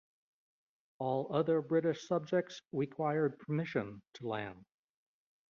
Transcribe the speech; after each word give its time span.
All 0.97 1.31
other 1.31 1.61
British 1.61 2.07
subjects 2.07 2.59
required 2.71 3.37
permission 3.37 4.01
to 4.15 4.27
land. 4.27 4.65